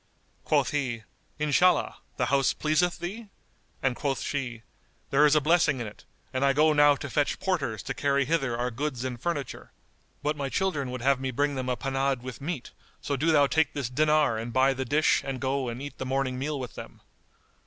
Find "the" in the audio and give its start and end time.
2.17-2.25, 14.73-14.85, 15.99-16.05